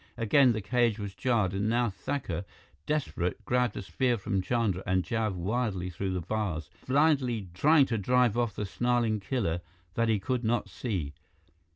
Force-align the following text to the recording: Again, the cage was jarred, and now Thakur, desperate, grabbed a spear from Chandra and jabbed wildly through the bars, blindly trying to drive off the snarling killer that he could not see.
Again, 0.17 0.53
the 0.53 0.61
cage 0.61 0.97
was 0.97 1.13
jarred, 1.13 1.53
and 1.53 1.69
now 1.69 1.91
Thakur, 1.91 2.43
desperate, 2.87 3.45
grabbed 3.45 3.77
a 3.77 3.83
spear 3.83 4.17
from 4.17 4.41
Chandra 4.41 4.81
and 4.83 5.03
jabbed 5.03 5.35
wildly 5.35 5.91
through 5.91 6.13
the 6.13 6.21
bars, 6.21 6.71
blindly 6.87 7.49
trying 7.53 7.85
to 7.85 7.99
drive 7.99 8.35
off 8.35 8.55
the 8.55 8.65
snarling 8.65 9.19
killer 9.19 9.61
that 9.93 10.09
he 10.09 10.17
could 10.17 10.43
not 10.43 10.67
see. 10.69 11.13